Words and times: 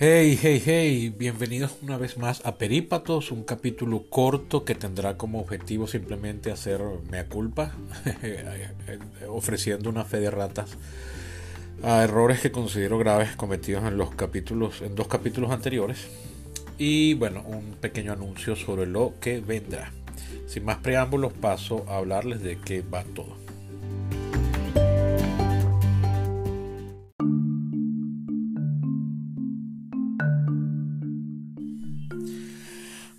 Hey, 0.00 0.38
hey, 0.40 0.62
hey, 0.64 1.08
bienvenidos 1.18 1.76
una 1.82 1.96
vez 1.96 2.18
más 2.18 2.46
a 2.46 2.56
Perípatos, 2.56 3.32
un 3.32 3.42
capítulo 3.42 4.04
corto 4.08 4.64
que 4.64 4.76
tendrá 4.76 5.16
como 5.16 5.40
objetivo 5.40 5.88
simplemente 5.88 6.52
hacer 6.52 6.80
mea 7.10 7.26
culpa, 7.26 7.72
ofreciendo 9.28 9.90
una 9.90 10.04
fe 10.04 10.20
de 10.20 10.30
ratas 10.30 10.76
a 11.82 12.04
errores 12.04 12.38
que 12.40 12.52
considero 12.52 12.96
graves 12.96 13.34
cometidos 13.34 13.82
en 13.86 13.96
los 13.96 14.14
capítulos, 14.14 14.82
en 14.82 14.94
dos 14.94 15.08
capítulos 15.08 15.50
anteriores. 15.50 16.06
Y 16.78 17.14
bueno, 17.14 17.42
un 17.44 17.72
pequeño 17.72 18.12
anuncio 18.12 18.54
sobre 18.54 18.86
lo 18.86 19.14
que 19.20 19.40
vendrá. 19.40 19.90
Sin 20.46 20.64
más 20.64 20.76
preámbulos, 20.76 21.32
paso 21.32 21.84
a 21.88 21.96
hablarles 21.96 22.40
de 22.40 22.58
qué 22.58 22.82
va 22.82 23.02
todo. 23.02 23.47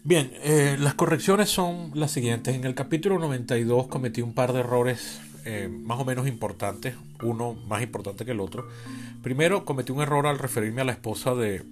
Bien, 0.10 0.32
eh, 0.42 0.76
las 0.80 0.96
correcciones 0.96 1.52
son 1.52 1.92
las 1.94 2.10
siguientes. 2.10 2.56
En 2.56 2.64
el 2.64 2.74
capítulo 2.74 3.20
92 3.20 3.86
cometí 3.86 4.24
un 4.24 4.34
par 4.34 4.54
de 4.54 4.62
errores 4.62 5.22
eh, 5.46 5.70
más 5.72 6.00
o 6.00 6.04
menos 6.04 6.28
importantes, 6.28 6.96
uno 7.22 7.54
más 7.68 7.84
importante 7.84 8.26
que 8.26 8.32
el 8.32 8.40
otro. 8.40 8.68
Primero, 9.22 9.66
cometí 9.66 9.92
un 9.92 10.02
error 10.02 10.26
al 10.26 10.40
referirme 10.40 10.82
a 10.82 10.86
la 10.86 10.94
esposa 10.94 11.36
de, 11.36 11.64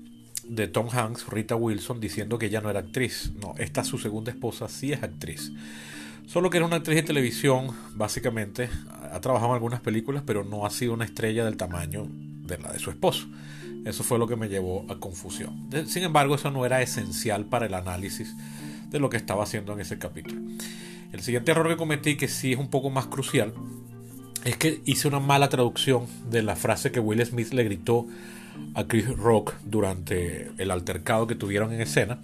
Tom 0.67 0.87
Hanks, 0.91 1.29
Rita 1.29 1.55
Wilson, 1.55 1.99
diciendo 1.99 2.37
que 2.37 2.45
ella 2.45 2.61
no 2.61 2.69
era 2.69 2.81
actriz. 2.81 3.31
No, 3.41 3.55
esta 3.57 3.83
su 3.83 3.97
segunda 3.97 4.29
esposa 4.29 4.69
sí 4.69 4.93
es 4.93 5.01
actriz. 5.01 5.51
Solo 6.27 6.51
que 6.51 6.57
era 6.57 6.67
una 6.67 6.75
actriz 6.75 6.97
de 6.97 7.01
televisión, 7.01 7.71
básicamente. 7.95 8.69
Ha 9.11 9.19
trabajado 9.19 9.53
en 9.53 9.55
algunas 9.55 9.81
películas, 9.81 10.21
pero 10.23 10.43
no 10.43 10.63
ha 10.63 10.69
sido 10.69 10.93
una 10.93 11.05
estrella 11.05 11.43
del 11.43 11.57
tamaño 11.57 12.05
de 12.07 12.59
la 12.59 12.71
de 12.71 12.77
su 12.77 12.91
esposo. 12.91 13.25
Eso 13.87 14.03
fue 14.03 14.19
lo 14.19 14.27
que 14.27 14.35
me 14.35 14.49
llevó 14.49 14.85
a 14.89 14.95
confusión. 14.99 15.69
Sin 15.87 16.03
embargo, 16.03 16.35
eso 16.35 16.51
no 16.51 16.65
era 16.65 16.81
esencial 16.81 17.45
para 17.45 17.67
el 17.67 17.73
análisis 17.73 18.35
de 18.89 18.99
lo 18.99 19.09
que 19.09 19.17
estaba 19.17 19.43
haciendo 19.43 19.73
en 19.73 19.79
ese 19.79 19.97
capítulo. 19.97 20.41
El 21.13 21.21
siguiente 21.21 21.51
error 21.51 21.69
que 21.69 21.77
cometí, 21.77 22.17
que 22.17 22.27
sí 22.27 22.51
es 22.51 22.59
un 22.59 22.69
poco 22.69 22.89
más 22.89 23.05
crucial, 23.05 23.53
es 24.43 24.57
que 24.57 24.81
hice 24.85 25.07
una 25.07 25.19
mala 25.19 25.47
traducción 25.47 26.05
de 26.29 26.43
la 26.43 26.55
frase 26.57 26.91
que 26.91 26.99
Will 26.99 27.25
Smith 27.25 27.53
le 27.53 27.63
gritó 27.63 28.05
a 28.73 28.83
Chris 28.85 29.07
Rock 29.07 29.55
durante 29.63 30.51
el 30.57 30.71
altercado 30.71 31.25
que 31.25 31.35
tuvieron 31.35 31.73
en 31.73 31.81
escena. 31.81 32.19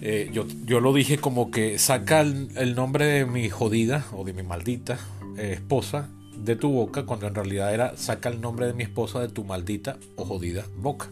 Eh, 0.00 0.30
yo, 0.32 0.46
yo, 0.64 0.80
lo 0.80 0.92
dije 0.92 1.18
como 1.18 1.50
que 1.50 1.78
saca 1.78 2.20
el, 2.20 2.74
nombre 2.74 3.06
de 3.06 3.26
mi 3.26 3.48
jodida 3.48 4.06
o 4.12 4.24
de 4.24 4.32
mi 4.32 4.42
maldita 4.42 4.98
eh, 5.36 5.54
esposa 5.54 6.08
de 6.44 6.56
tu 6.56 6.70
boca 6.70 7.04
cuando 7.04 7.26
en 7.26 7.34
realidad 7.34 7.72
era 7.72 7.96
saca 7.96 8.28
el 8.28 8.40
nombre 8.40 8.66
de 8.66 8.72
mi 8.72 8.82
esposa 8.82 9.20
de 9.20 9.28
tu 9.28 9.44
maldita 9.44 9.98
o 10.16 10.24
jodida 10.24 10.64
boca. 10.76 11.08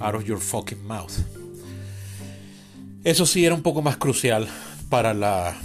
Out 0.00 0.14
of 0.16 0.24
your 0.24 0.38
fucking 0.38 0.84
mouth. 0.86 1.12
Eso 3.04 3.26
sí 3.26 3.44
era 3.44 3.54
un 3.54 3.62
poco 3.62 3.82
más 3.82 3.96
crucial 3.96 4.48
para 4.88 5.14
la, 5.14 5.56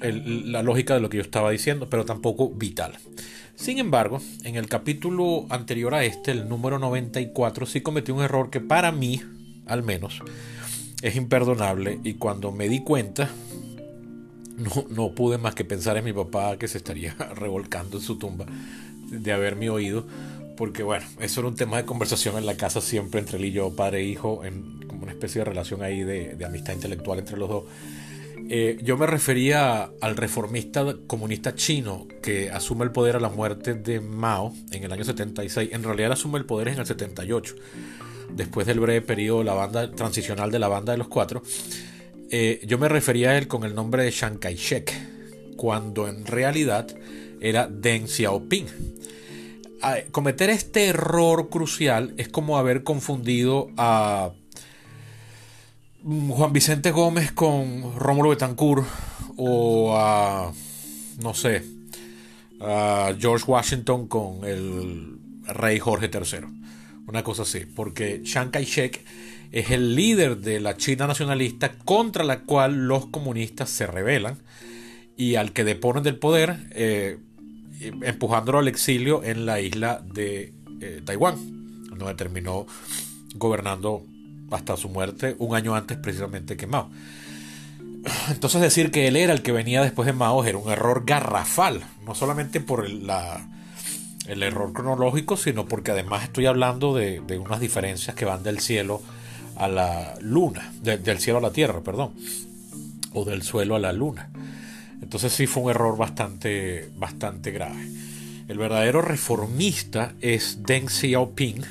la 0.00 0.62
lógica 0.62 0.94
de 0.94 1.00
lo 1.00 1.08
que 1.08 1.18
yo 1.18 1.22
estaba 1.22 1.50
diciendo, 1.50 1.88
pero 1.88 2.04
tampoco 2.04 2.50
vital. 2.50 2.98
Sin 3.54 3.78
embargo, 3.78 4.20
en 4.42 4.56
el 4.56 4.68
capítulo 4.68 5.46
anterior 5.48 5.94
a 5.94 6.04
este, 6.04 6.32
el 6.32 6.48
número 6.48 6.78
94, 6.78 7.66
sí 7.66 7.80
cometí 7.80 8.10
un 8.10 8.22
error 8.22 8.50
que 8.50 8.60
para 8.60 8.90
mí, 8.90 9.22
al 9.66 9.82
menos, 9.82 10.20
es 11.02 11.16
imperdonable 11.16 12.00
y 12.02 12.14
cuando 12.14 12.50
me 12.50 12.68
di 12.68 12.80
cuenta, 12.80 13.30
no, 14.56 14.84
no, 14.90 15.14
pude 15.14 15.38
más 15.38 15.54
que 15.54 15.64
pensar 15.64 15.96
en 15.96 16.04
mi 16.04 16.12
papá 16.12 16.56
que 16.58 16.68
se 16.68 16.78
estaría 16.78 17.14
revolcando 17.36 17.98
en 17.98 18.02
su 18.02 18.18
tumba 18.18 18.46
de 19.10 19.32
haberme 19.32 19.70
oído. 19.70 20.06
Porque 20.56 20.82
bueno, 20.82 21.04
eso 21.18 21.40
era 21.40 21.48
un 21.48 21.56
tema 21.56 21.78
de 21.78 21.84
conversación 21.84 22.36
en 22.36 22.46
la 22.46 22.56
casa 22.56 22.80
siempre 22.80 23.20
entre 23.20 23.38
él 23.38 23.46
y 23.46 23.52
yo, 23.52 23.74
padre 23.74 24.00
e 24.00 24.04
hijo, 24.04 24.44
en 24.44 24.84
como 24.86 25.02
una 25.02 25.12
especie 25.12 25.40
de 25.40 25.46
relación 25.46 25.82
ahí 25.82 26.04
de, 26.04 26.36
de 26.36 26.44
amistad 26.44 26.74
intelectual 26.74 27.18
entre 27.18 27.36
los 27.36 27.48
dos. 27.48 27.64
Eh, 28.50 28.78
yo 28.82 28.98
me 28.98 29.06
refería 29.06 29.90
al 30.00 30.16
reformista 30.16 30.84
comunista 31.06 31.54
chino 31.54 32.06
que 32.22 32.50
asume 32.50 32.84
el 32.84 32.90
poder 32.90 33.16
a 33.16 33.20
la 33.20 33.30
muerte 33.30 33.74
de 33.74 34.00
Mao 34.00 34.52
en 34.70 34.84
el 34.84 34.92
año 34.92 35.04
76. 35.04 35.70
En 35.72 35.82
realidad 35.82 36.12
asume 36.12 36.38
el 36.38 36.44
poder 36.44 36.68
en 36.68 36.78
el 36.78 36.86
78, 36.86 37.54
después 38.34 38.66
del 38.66 38.80
breve 38.80 39.00
periodo 39.00 39.42
la 39.44 39.54
banda 39.54 39.90
transicional 39.90 40.50
de 40.50 40.58
la 40.58 40.68
banda 40.68 40.92
de 40.92 40.98
los 40.98 41.08
cuatro. 41.08 41.42
Eh, 42.30 42.60
yo 42.66 42.78
me 42.78 42.88
refería 42.88 43.30
a 43.30 43.38
él 43.38 43.48
con 43.48 43.64
el 43.64 43.74
nombre 43.74 44.04
de 44.04 44.12
Chiang 44.12 44.38
Kai-shek, 44.38 44.92
cuando 45.56 46.08
en 46.08 46.26
realidad 46.26 46.88
era 47.40 47.66
Deng 47.68 48.08
Xiaoping. 48.08 48.66
cometer 50.10 50.50
este 50.50 50.86
error 50.86 51.48
crucial 51.50 52.14
es 52.16 52.28
como 52.28 52.58
haber 52.58 52.82
confundido 52.84 53.68
a 53.76 54.32
Juan 56.02 56.52
Vicente 56.52 56.90
Gómez 56.90 57.32
con 57.32 57.98
Rómulo 57.98 58.30
Betancourt 58.30 58.86
o 59.36 59.96
a, 59.96 60.52
no 61.22 61.34
sé, 61.34 61.62
a 62.60 63.14
George 63.18 63.44
Washington 63.46 64.06
con 64.08 64.44
el 64.44 65.18
rey 65.46 65.78
Jorge 65.78 66.10
III. 66.12 66.46
Una 67.06 67.22
cosa 67.22 67.42
así, 67.42 67.60
porque 67.60 68.22
Chiang 68.22 68.50
Kai-shek 68.50 69.04
es 69.54 69.70
el 69.70 69.94
líder 69.94 70.38
de 70.38 70.58
la 70.58 70.76
China 70.76 71.06
nacionalista 71.06 71.76
contra 71.84 72.24
la 72.24 72.40
cual 72.40 72.88
los 72.88 73.06
comunistas 73.06 73.70
se 73.70 73.86
rebelan 73.86 74.36
y 75.16 75.36
al 75.36 75.52
que 75.52 75.62
deponen 75.62 76.02
del 76.02 76.18
poder, 76.18 76.66
eh, 76.72 77.18
empujándolo 78.02 78.58
al 78.58 78.66
exilio 78.66 79.22
en 79.22 79.46
la 79.46 79.60
isla 79.60 80.02
de 80.12 80.52
eh, 80.80 81.02
Taiwán, 81.04 81.36
donde 81.88 82.14
terminó 82.14 82.66
gobernando 83.36 84.04
hasta 84.50 84.76
su 84.76 84.88
muerte 84.88 85.36
un 85.38 85.54
año 85.54 85.76
antes 85.76 85.98
precisamente 85.98 86.56
que 86.56 86.66
Mao. 86.66 86.90
Entonces 88.30 88.60
decir 88.60 88.90
que 88.90 89.06
él 89.06 89.14
era 89.14 89.32
el 89.32 89.42
que 89.42 89.52
venía 89.52 89.82
después 89.82 90.06
de 90.06 90.14
Mao 90.14 90.44
era 90.44 90.58
un 90.58 90.68
error 90.68 91.04
garrafal, 91.06 91.84
no 92.04 92.16
solamente 92.16 92.60
por 92.60 92.84
el, 92.84 93.08
error 94.26 94.72
cronológico, 94.72 95.36
sino 95.36 95.64
porque 95.66 95.92
además 95.92 96.24
estoy 96.24 96.46
hablando 96.46 96.92
de, 96.92 97.20
de 97.20 97.38
unas 97.38 97.60
diferencias 97.60 98.16
que 98.16 98.24
van 98.24 98.42
del 98.42 98.58
cielo 98.58 99.00
a 99.56 99.68
la 99.68 100.14
luna, 100.20 100.72
del 100.82 101.18
cielo 101.18 101.38
a 101.38 101.42
la 101.42 101.52
tierra, 101.52 101.80
perdón, 101.82 102.12
o 103.12 103.24
del 103.24 103.42
suelo 103.42 103.76
a 103.76 103.78
la 103.78 103.92
luna. 103.92 104.30
Entonces 105.00 105.32
sí 105.32 105.46
fue 105.46 105.64
un 105.64 105.70
error 105.70 105.96
bastante, 105.96 106.90
bastante 106.96 107.50
grave. 107.50 107.88
El 108.48 108.58
verdadero 108.58 109.02
reformista 109.02 110.14
es 110.20 110.62
Deng 110.62 110.88
Xiaoping. 110.88 111.62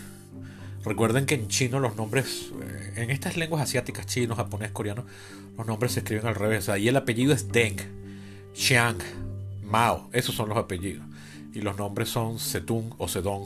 Recuerden 0.86 1.26
que 1.26 1.36
en 1.36 1.48
chino 1.48 1.80
los 1.80 1.96
nombres, 1.96 2.52
eh, 2.62 2.94
en 2.98 3.10
estas 3.10 3.38
lenguas 3.38 3.62
asiáticas, 3.62 4.06
chino, 4.06 4.36
japonés, 4.36 4.72
coreano, 4.72 5.06
los 5.58 5.68
nombres 5.68 5.94
se 5.94 6.00
escriben 6.00 6.28
al 6.28 6.36
revés. 6.36 6.70
Ahí 6.70 6.88
el 6.88 6.96
apellido 6.98 7.34
es 7.34 7.52
Deng, 7.52 7.78
Xiang, 8.54 8.98
Mao, 9.64 10.10
esos 10.14 10.36
son 10.36 10.50
los 10.50 10.58
apellidos. 10.58 11.06
Y 11.54 11.62
los 11.62 11.78
nombres 11.78 12.10
son 12.10 12.40
Setung 12.40 12.94
o 12.98 13.08
Sedong, 13.08 13.46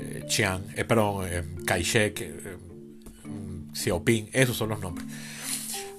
eh, 0.00 0.24
Chiang, 0.26 0.62
eh, 0.76 0.84
perdón, 0.84 1.26
Kai-shek, 1.64 2.58
Xiaoping, 3.72 4.30
esos 4.32 4.56
son 4.56 4.70
los 4.70 4.80
nombres. 4.80 5.06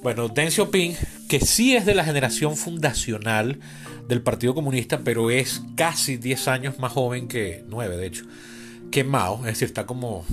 Bueno, 0.02 0.30
Deng 0.30 0.50
Xiaoping, 0.50 0.96
que 1.28 1.40
sí 1.42 1.76
es 1.76 1.86
de 1.86 1.94
la 1.94 2.04
generación 2.04 2.56
fundacional 2.56 3.60
del 4.08 4.22
Partido 4.22 4.56
Comunista, 4.56 5.00
pero 5.04 5.30
es 5.30 5.62
casi 5.76 6.18
10 6.18 6.48
años 6.48 6.80
más 6.80 6.94
joven 6.94 7.28
que 7.28 7.64
9, 7.68 7.98
de 7.98 8.08
hecho, 8.08 8.26
que 8.92 9.04
Mao, 9.04 9.40
es 9.40 9.54
decir, 9.54 9.68
está 9.68 9.86
como. 9.86 10.26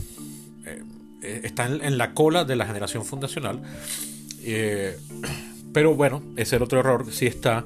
Eh, 1.22 1.41
está 1.42 1.66
en, 1.66 1.98
la 1.98 2.14
cola 2.14 2.44
de 2.44 2.56
la 2.56 2.66
generación 2.66 3.04
fundacional. 3.04 3.60
Eh, 4.42 4.97
pero 5.72 5.94
bueno, 5.94 6.22
ese 6.36 6.56
era 6.56 6.64
otro 6.64 6.80
error, 6.80 7.12
sí 7.12 7.26
está 7.26 7.64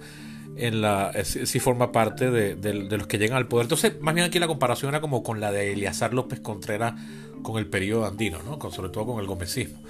en 0.56 0.80
la. 0.80 1.12
sí 1.24 1.60
forma 1.60 1.92
parte 1.92 2.30
de, 2.30 2.54
de, 2.54 2.74
los 2.74 3.06
que 3.06 3.18
llegan 3.18 3.36
al 3.36 3.48
poder. 3.48 3.64
Entonces, 3.64 4.00
más 4.00 4.14
bien 4.14 4.26
aquí 4.26 4.38
la 4.38 4.46
comparación 4.46 4.90
era 4.90 5.00
como 5.00 5.22
con 5.22 5.40
la 5.40 5.52
de 5.52 5.72
Eleazar 5.72 6.14
López 6.14 6.40
Contreras 6.40 6.94
con 7.42 7.58
el 7.58 7.66
periodo 7.66 8.06
andino, 8.06 8.42
¿no? 8.42 8.58
con, 8.58 8.72
sobre 8.72 8.90
todo 8.90 9.06
con 9.06 9.20
el 9.20 9.26
gomecismo. 9.26 9.80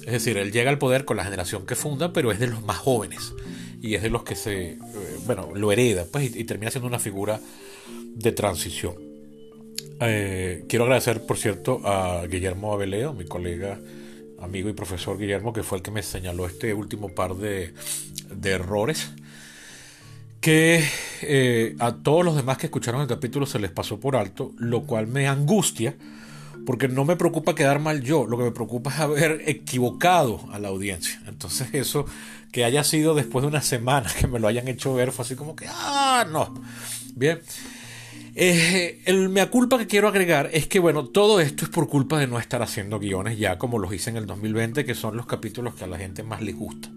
Es 0.00 0.12
decir, 0.12 0.38
él 0.38 0.50
llega 0.50 0.70
al 0.70 0.78
poder 0.78 1.04
con 1.04 1.16
la 1.16 1.24
generación 1.24 1.66
que 1.66 1.76
funda, 1.76 2.12
pero 2.12 2.32
es 2.32 2.38
de 2.38 2.46
los 2.48 2.62
más 2.62 2.78
jóvenes 2.78 3.32
y 3.82 3.94
es 3.94 4.02
de 4.02 4.10
los 4.10 4.24
que 4.24 4.34
se, 4.34 4.72
eh, 4.72 4.78
bueno, 5.26 5.50
lo 5.54 5.72
hereda 5.72 6.06
pues, 6.10 6.34
y, 6.34 6.44
termina 6.44 6.70
siendo 6.70 6.88
una 6.88 6.98
figura 6.98 7.40
de 7.88 8.32
transición. 8.32 8.94
Eh, 10.00 10.64
quiero 10.68 10.84
agradecer, 10.84 11.26
por 11.26 11.36
cierto, 11.36 11.80
a 11.84 12.26
Guillermo 12.26 12.72
Abeleo, 12.72 13.12
mi 13.12 13.26
colega, 13.26 13.78
amigo 14.38 14.70
y 14.70 14.72
profesor 14.72 15.18
Guillermo, 15.18 15.52
que 15.52 15.62
fue 15.62 15.78
el 15.78 15.82
que 15.84 15.90
me 15.90 16.02
señaló 16.02 16.46
este 16.46 16.72
último 16.72 17.14
par 17.14 17.36
de, 17.36 17.74
de 18.34 18.50
errores 18.50 19.10
que 20.40 20.84
eh, 21.22 21.76
a 21.78 21.92
todos 21.96 22.24
los 22.24 22.36
demás 22.36 22.58
que 22.58 22.66
escucharon 22.66 23.02
el 23.02 23.08
capítulo 23.08 23.46
se 23.46 23.58
les 23.58 23.70
pasó 23.70 24.00
por 24.00 24.16
alto, 24.16 24.52
lo 24.58 24.82
cual 24.82 25.06
me 25.06 25.28
angustia 25.28 25.96
porque 26.66 26.88
no 26.88 27.04
me 27.04 27.16
preocupa 27.16 27.54
quedar 27.54 27.80
mal 27.80 28.02
yo, 28.02 28.26
lo 28.26 28.36
que 28.38 28.44
me 28.44 28.50
preocupa 28.50 28.90
es 28.90 29.00
haber 29.00 29.42
equivocado 29.46 30.40
a 30.52 30.58
la 30.58 30.68
audiencia. 30.68 31.20
Entonces 31.26 31.68
eso, 31.72 32.06
que 32.52 32.64
haya 32.64 32.84
sido 32.84 33.14
después 33.14 33.42
de 33.42 33.48
una 33.48 33.62
semana 33.62 34.10
que 34.20 34.26
me 34.26 34.38
lo 34.38 34.48
hayan 34.48 34.68
hecho 34.68 34.94
ver, 34.94 35.12
fue 35.12 35.24
así 35.24 35.36
como 35.36 35.56
que, 35.56 35.66
ah, 35.68 36.26
no. 36.30 36.54
Bien. 37.14 37.40
Eh, 38.36 39.02
el 39.06 39.28
mea 39.28 39.50
culpa 39.50 39.76
que 39.78 39.86
quiero 39.86 40.08
agregar 40.08 40.50
es 40.52 40.66
que, 40.66 40.78
bueno, 40.78 41.06
todo 41.06 41.40
esto 41.40 41.64
es 41.64 41.70
por 41.70 41.88
culpa 41.88 42.18
de 42.18 42.26
no 42.26 42.38
estar 42.38 42.62
haciendo 42.62 43.00
guiones 43.00 43.38
ya 43.38 43.58
como 43.58 43.78
los 43.78 43.92
hice 43.92 44.10
en 44.10 44.16
el 44.16 44.26
2020, 44.26 44.84
que 44.84 44.94
son 44.94 45.16
los 45.16 45.26
capítulos 45.26 45.74
que 45.74 45.84
a 45.84 45.88
la 45.88 45.98
gente 45.98 46.22
más 46.22 46.40
les 46.40 46.56
gusta. 46.56 46.88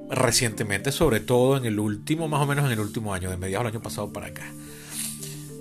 recientemente, 0.09 0.91
sobre 0.91 1.19
todo 1.19 1.57
en 1.57 1.65
el 1.65 1.79
último, 1.79 2.27
más 2.27 2.41
o 2.41 2.45
menos 2.45 2.65
en 2.65 2.71
el 2.71 2.79
último 2.79 3.13
año, 3.13 3.29
de 3.29 3.37
mediados 3.37 3.65
del 3.65 3.75
año 3.75 3.83
pasado 3.83 4.11
para 4.11 4.27
acá. 4.27 4.45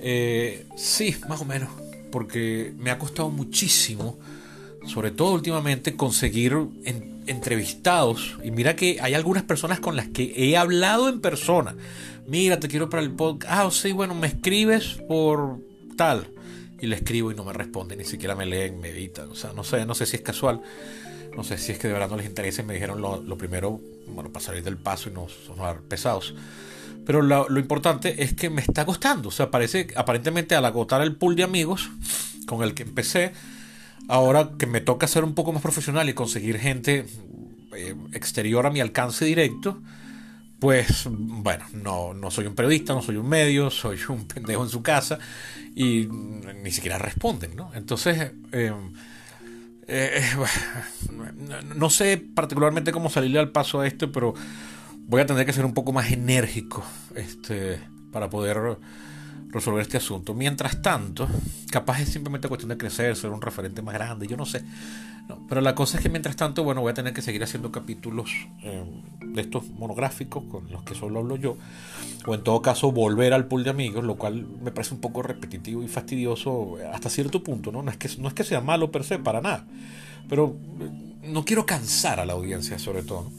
Eh, 0.01 0.67
sí, 0.77 1.17
más 1.29 1.41
o 1.41 1.45
menos 1.45 1.71
porque 2.13 2.75
me 2.79 2.91
ha 2.91 2.99
costado 2.99 3.31
muchísimo, 3.31 4.19
sobre 4.87 5.11
todo 5.11 5.33
últimamente, 5.33 5.97
conseguir 5.97 6.57
entrevistados. 7.27 8.37
Y 8.45 8.53
mira 8.53 8.77
que 8.77 8.99
hay 9.01 9.15
algunas 9.15 9.43
personas 9.43 9.81
con 9.81 9.97
las 9.97 10.09
que 10.09 10.33
he 10.37 10.57
hablado 10.57 11.09
en 11.09 11.21
persona. 11.21 11.75
Mira, 12.29 12.61
te 12.61 12.69
quiero 12.69 12.89
para 12.89 13.03
el 13.03 13.11
podcast. 13.11 13.53
Ah, 13.53 13.69
sí, 13.73 13.91
bueno, 13.91 14.15
me 14.15 14.29
escribes 14.29 15.01
por 15.09 15.59
tal. 15.97 16.29
Y 16.83 16.89
le 16.89 16.97
escribo 16.97 17.33
y 17.33 17.35
no 17.35 17.45
me 17.45 17.55
responde, 17.55 17.97
ni 17.97 18.05
siquiera 18.05 18.35
me 18.35 18.45
leen, 18.45 18.79
me 18.81 18.91
editan. 18.91 19.31
O 19.31 19.35
sea, 19.35 19.55
no 19.55 19.65
sé, 19.65 19.87
no 19.87 19.95
sé 19.95 20.05
si 20.05 20.17
es 20.17 20.23
casual. 20.23 20.61
No 21.35 21.45
sé 21.45 21.57
si 21.57 21.73
es 21.73 21.79
que 21.79 21.89
de 21.89 21.95
verdad 21.95 22.11
no 22.11 22.17
les 22.17 22.27
interesa. 22.27 22.63
Me 22.63 22.75
dijeron 22.75 23.01
lo, 23.01 23.23
lo 23.23 23.39
primero, 23.39 23.81
bueno, 24.09 24.31
para 24.31 24.45
salir 24.45 24.63
del 24.63 24.77
paso 24.77 25.09
y 25.09 25.13
no 25.13 25.29
sonar 25.29 25.81
pesados. 25.81 26.35
Pero 27.05 27.23
lo, 27.23 27.59
importante 27.59 28.23
es 28.23 28.35
que 28.35 28.51
me 28.51 28.61
está 28.61 28.85
costando. 28.85 29.29
O 29.29 29.33
sea, 29.33 29.51
parece, 29.51 29.89
aparentemente 29.97 30.55
al 30.55 30.65
agotar 30.65 31.03
el 31.03 31.17
pool 31.17 31.37
de 31.37 31.43
amigos 31.43 31.91
con 32.47 32.63
el 32.63 32.75
que 32.75 32.85
empecé, 32.85 33.33
ahora 34.09 34.53
que 34.59 34.67
me 34.67 34.81
toca 34.81 35.07
ser 35.09 35.25
un 35.25 35.35
poco 35.35 35.53
más 35.53 35.63
profesional 35.63 36.09
y 36.09 36.15
conseguir 36.15 36.59
gente 36.59 37.07
eh, 37.75 37.95
exterior 38.13 38.67
a 38.67 38.71
mi 38.71 38.81
alcance 38.81 39.25
directo, 39.25 39.81
pues 40.63 41.09
bueno, 41.11 41.65
no, 41.73 42.15
no 42.15 42.31
soy 42.31 42.47
un 42.47 42.55
periodista, 42.55 42.95
no 42.95 43.03
soy 43.03 43.17
un 43.17 43.29
medio, 43.29 43.69
soy 43.69 43.99
un 44.09 44.29
pendejo 44.29 44.63
en 44.63 44.69
su 44.69 44.81
casa 44.81 45.19
y 45.75 46.07
ni 46.07 46.71
siquiera 46.71 46.99
responden, 46.99 47.57
¿no? 47.57 47.73
Entonces, 47.75 48.31
em, 48.53 48.93
eh, 49.89 50.23
no 51.75 51.91
sé 51.91 52.17
particularmente 52.17 52.93
cómo 52.93 53.11
salirle 53.11 53.41
al 53.41 53.51
paso 53.51 53.81
a 53.81 53.89
esto, 53.89 54.13
pero 54.13 54.35
voy 55.09 55.21
a 55.21 55.27
tener 55.27 55.45
que 55.45 55.53
ser 55.53 55.65
un 55.65 55.75
poco 55.75 55.91
más 55.91 56.13
enérgico 56.13 56.85
este, 57.17 57.81
para 58.13 58.31
poder 58.31 58.79
resolver 59.53 59.83
este 59.83 59.99
asunto. 59.99 60.35
Mientras 60.35 60.83
tanto, 60.83 61.29
capaz 61.71 62.01
es 62.01 62.09
simplemente 62.09 62.49
cuestión 62.49 62.71
de 62.71 62.77
crecer, 62.77 63.15
ser 63.17 63.31
un 63.31 63.43
referente 63.43 63.83
más 63.83 63.95
grande, 63.95 64.27
yo 64.27 64.37
no 64.37 64.47
sé. 64.47 64.63
pero 65.49 65.61
la 65.61 65.75
cosa 65.75 65.99
es 65.99 66.03
que 66.03 66.09
mientras 66.09 66.37
tanto, 66.37 66.65
bueno, 66.65 66.81
voy 66.81 66.91
a 66.91 66.95
tener 66.95 67.13
que 67.13 67.23
seguir 67.23 67.43
haciendo 67.45 67.71
capítulos 67.71 68.31
eh, 68.63 68.83
de 69.21 69.41
estos 69.41 69.69
monográficos 69.69 70.45
con 70.45 70.71
los 70.71 70.83
que 70.83 70.95
solo 70.95 71.21
hablo 71.21 71.37
yo, 71.37 71.57
o 72.27 72.35
en 72.35 72.43
todo 72.43 72.63
caso 72.63 72.93
volver 72.93 73.33
al 73.35 73.47
pool 73.47 73.63
de 73.63 73.71
amigos, 73.71 74.05
lo 74.05 74.17
cual 74.17 74.47
me 74.63 74.73
parece 74.73 74.95
un 74.95 75.01
poco 75.01 75.23
repetitivo 75.23 75.83
y 75.83 75.89
fastidioso 75.89 76.79
hasta 76.93 77.11
cierto 77.11 77.45
punto, 77.45 77.71
¿no? 77.71 77.83
No 77.83 77.91
es 77.91 77.99
que, 77.99 78.09
no 78.19 78.29
es 78.29 78.35
que 78.35 78.45
sea 78.45 78.61
malo 78.61 78.91
per 78.91 79.05
se, 79.05 79.19
para 79.19 79.41
nada, 79.41 79.67
pero 80.29 80.57
eh, 80.81 81.29
no 81.29 81.45
quiero 81.45 81.67
cansar 81.67 82.21
a 82.21 82.27
la 82.27 82.33
audiencia 82.33 82.79
sobre 82.79 83.03
todo. 83.03 83.25
¿no? 83.25 83.33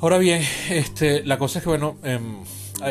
Ahora 0.00 0.16
bien, 0.18 0.42
este, 0.70 1.22
la 1.24 1.38
cosa 1.38 1.58
es 1.58 1.62
que, 1.62 1.68
bueno, 1.68 1.98
em, 2.02 2.38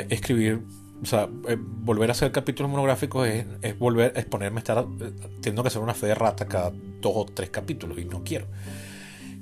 escribir, 0.10 0.62
o 1.02 1.06
sea, 1.06 1.30
eh, 1.48 1.58
volver 1.60 2.10
a 2.10 2.12
hacer 2.12 2.32
capítulos 2.32 2.70
monográficos 2.70 3.28
es, 3.28 3.80
volver 3.80 4.14
a 4.16 4.20
exponerme, 4.20 4.58
a 4.58 4.60
estar 4.60 4.78
eh, 5.00 5.12
teniendo 5.42 5.64
que 5.64 5.68
hacer 5.68 5.82
una 5.82 5.94
fe 5.94 6.08
de 6.08 6.16
rata 6.16 6.46
cada 6.46 6.72
dos 7.02 7.14
o 7.16 7.26
tres 7.26 7.50
capítulos 7.50 7.98
y 8.00 8.06
no 8.06 8.24
quiero. 8.24 8.48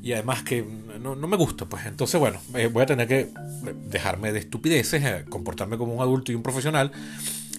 Y 0.02 0.14
además 0.14 0.44
que 0.44 0.64
no, 1.02 1.16
me 1.16 1.38
gusta, 1.38 1.66
pues 1.66 1.86
entonces, 1.86 2.20
bueno, 2.20 2.40
eh, 2.54 2.68
voy 2.68 2.84
a 2.84 2.86
tener 2.86 3.08
que 3.08 3.30
dejarme 3.90 4.32
de 4.32 4.40
estupideces, 4.40 5.26
comportarme 5.26 5.78
como 5.78 5.94
un 5.96 6.02
adulto 6.02 6.32
y 6.32 6.36
un 6.36 6.44
profesional 6.44 6.92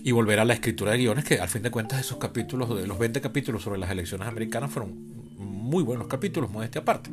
y 0.05 0.13
volver 0.13 0.39
a 0.39 0.45
la 0.45 0.55
escritura 0.55 0.93
de 0.93 0.99
guiones, 0.99 1.25
que 1.25 1.41
al 1.41 1.49
fin 1.49 1.63
de 1.63 1.71
cuentas 1.71 2.01
esos 2.01 2.19
capítulos, 2.19 2.75
de 2.75 2.87
los 2.87 2.99
20 2.99 3.21
capítulos 3.21 3.63
sobre 3.63 3.79
las 3.79 3.91
elecciones 3.91 4.29
americanas, 4.29 4.71
fueron 4.71 4.95
muy 5.37 5.83
buenos 5.83 6.07
capítulos, 6.07 6.51
modestia 6.51 6.81
aparte. 6.81 7.11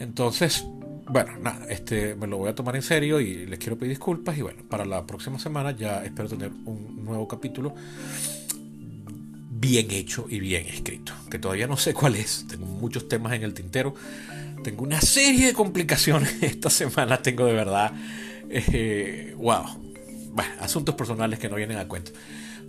Entonces, 0.00 0.64
bueno, 1.08 1.38
nada, 1.38 1.66
este 1.68 2.14
me 2.14 2.26
lo 2.26 2.38
voy 2.38 2.48
a 2.48 2.54
tomar 2.54 2.76
en 2.76 2.82
serio 2.82 3.20
y 3.20 3.46
les 3.46 3.58
quiero 3.58 3.76
pedir 3.76 3.90
disculpas. 3.90 4.36
Y 4.36 4.42
bueno, 4.42 4.62
para 4.68 4.84
la 4.84 5.06
próxima 5.06 5.38
semana 5.38 5.72
ya 5.72 6.04
espero 6.04 6.28
tener 6.28 6.50
un 6.64 7.04
nuevo 7.04 7.26
capítulo 7.26 7.74
bien 9.50 9.90
hecho 9.90 10.26
y 10.28 10.40
bien 10.40 10.66
escrito. 10.66 11.12
Que 11.30 11.38
todavía 11.38 11.66
no 11.66 11.76
sé 11.76 11.94
cuál 11.94 12.14
es. 12.16 12.46
Tengo 12.48 12.66
muchos 12.66 13.08
temas 13.08 13.32
en 13.32 13.42
el 13.42 13.54
tintero. 13.54 13.94
Tengo 14.62 14.82
una 14.82 15.00
serie 15.00 15.46
de 15.46 15.52
complicaciones 15.52 16.36
esta 16.42 16.70
semana. 16.70 17.22
Tengo 17.22 17.46
de 17.46 17.52
verdad. 17.52 17.92
Eh, 18.50 19.34
wow. 19.36 19.64
Bueno, 20.32 20.52
asuntos 20.60 20.94
personales 20.94 21.38
que 21.38 21.48
no 21.48 21.56
vienen 21.56 21.78
a 21.78 21.88
cuento. 21.88 22.12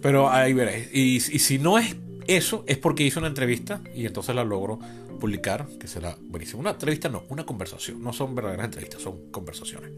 Pero 0.01 0.29
ahí 0.29 0.53
veréis. 0.53 0.89
Y, 0.93 1.15
y 1.15 1.39
si 1.39 1.59
no 1.59 1.77
es 1.77 1.95
eso, 2.37 2.63
es 2.67 2.77
porque 2.77 3.03
hice 3.03 3.19
una 3.19 3.27
entrevista 3.27 3.81
y 3.95 4.05
entonces 4.05 4.35
la 4.35 4.43
logro 4.43 4.79
publicar, 5.19 5.67
que 5.79 5.87
será 5.87 6.17
buenísimo. 6.21 6.61
Una 6.61 6.71
entrevista 6.71 7.09
no, 7.09 7.23
una 7.29 7.45
conversación. 7.45 8.01
No 8.01 8.13
son 8.13 8.35
verdaderas 8.35 8.65
entrevistas, 8.65 9.01
son 9.01 9.31
conversaciones. 9.31 9.91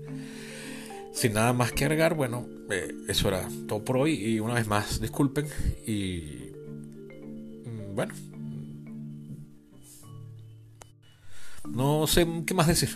Sin 1.14 1.34
nada 1.34 1.54
más 1.54 1.72
que 1.72 1.86
agregar, 1.86 2.16
bueno, 2.16 2.48
eh, 2.70 2.94
eso 3.08 3.28
era 3.28 3.48
todo 3.68 3.84
por 3.84 3.98
hoy. 3.98 4.14
Y 4.14 4.40
una 4.40 4.54
vez 4.54 4.68
más, 4.68 5.02
disculpen. 5.02 5.48
Y 5.86 6.52
mm, 7.66 7.96
bueno, 7.96 8.14
no 11.68 12.08
sé 12.08 12.28
qué 12.46 12.54
más 12.54 12.68
decir. 12.68 12.90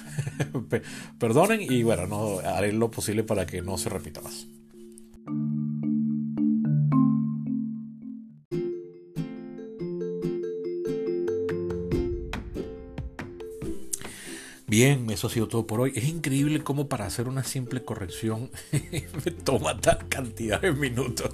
Perdonen 1.19 1.61
y 1.61 1.83
bueno, 1.83 2.07
no 2.07 2.39
haré 2.39 2.73
lo 2.73 2.89
posible 2.89 3.23
para 3.23 3.45
que 3.45 3.61
no 3.61 3.77
se 3.77 3.89
repita 3.89 4.21
más. 4.21 4.47
Bien, 14.67 15.09
eso 15.11 15.27
ha 15.27 15.29
sido 15.29 15.47
todo 15.47 15.67
por 15.67 15.79
hoy. 15.79 15.93
Es 15.95 16.05
increíble 16.05 16.63
cómo 16.63 16.87
para 16.87 17.05
hacer 17.05 17.27
una 17.27 17.43
simple 17.43 17.83
corrección 17.83 18.49
me 19.25 19.31
toma 19.31 19.79
tal 19.79 20.07
cantidad 20.09 20.59
de 20.59 20.71
minutos. 20.71 21.29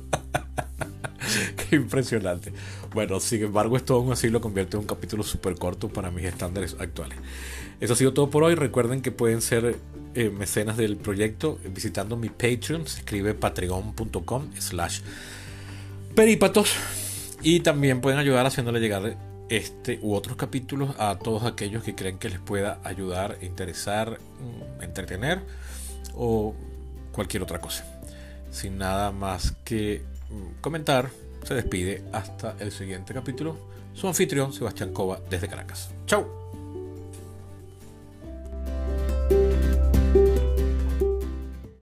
Qué 1.70 1.78
impresionante. 1.78 2.52
Bueno, 2.94 3.20
sin 3.20 3.44
embargo, 3.44 3.78
esto 3.78 3.96
aún 3.96 4.12
así 4.12 4.30
lo 4.30 4.42
convierte 4.42 4.76
en 4.76 4.82
un 4.82 4.88
capítulo 4.88 5.24
súper 5.24 5.56
corto 5.56 5.88
para 5.88 6.12
mis 6.12 6.26
estándares 6.26 6.76
actuales. 6.80 7.18
Eso 7.80 7.94
ha 7.94 7.96
sido 7.96 8.14
todo 8.14 8.30
por 8.30 8.44
hoy. 8.44 8.56
Recuerden 8.56 9.02
que 9.02 9.12
pueden 9.12 9.42
ser 9.42 9.78
eh, 10.14 10.30
mecenas 10.30 10.76
del 10.76 10.98
proyecto 10.98 11.58
visitando 11.74 12.18
mi 12.18 12.30
Patreon. 12.30 12.86
Se 12.86 13.00
escribe 13.00 13.34
patreon.com 13.34 14.50
slash 14.58 15.00
peripatos. 16.16 16.74
Y 17.44 17.62
también 17.62 18.02
pueden 18.02 18.20
ayudar 18.20 18.46
haciéndole 18.46 18.80
llegar 18.80 19.18
este 19.52 20.00
u 20.02 20.16
otros 20.16 20.38
capítulos 20.38 20.96
a 20.98 21.20
todos 21.20 21.44
aquellos 21.44 21.84
que 21.84 21.94
creen 21.94 22.18
que 22.18 22.30
les 22.30 22.40
pueda 22.40 22.80
ayudar, 22.84 23.38
interesar, 23.42 24.20
mm, 24.20 24.84
entretener 24.84 25.42
o 26.16 26.56
cualquier 27.12 27.44
otra 27.44 27.60
cosa. 27.60 27.86
Sin 28.50 28.78
nada 28.78 29.12
más 29.12 29.52
que 29.66 30.04
mm, 30.30 30.62
comentar, 30.62 31.10
se 31.44 31.54
despide 31.54 32.04
hasta 32.14 32.56
el 32.60 32.72
siguiente 32.72 33.14
capítulo. 33.14 33.58
Su 33.94 34.08
anfitrión 34.08 34.54
Sebastián 34.54 34.94
Cova 34.94 35.20
desde 35.30 35.50
Caracas. 35.50 35.90
Chao. 36.06 36.41